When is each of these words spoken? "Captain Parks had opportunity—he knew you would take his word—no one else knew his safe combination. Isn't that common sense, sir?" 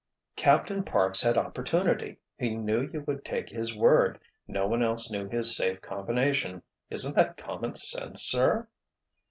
"Captain 0.35 0.81
Parks 0.83 1.21
had 1.21 1.37
opportunity—he 1.37 2.55
knew 2.57 2.89
you 2.91 3.01
would 3.05 3.23
take 3.23 3.49
his 3.49 3.77
word—no 3.77 4.65
one 4.65 4.81
else 4.81 5.11
knew 5.11 5.29
his 5.29 5.55
safe 5.55 5.79
combination. 5.79 6.63
Isn't 6.89 7.15
that 7.15 7.37
common 7.37 7.75
sense, 7.75 8.23
sir?" 8.23 8.67